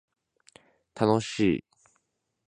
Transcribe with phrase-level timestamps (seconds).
[0.95, 1.63] 楽しい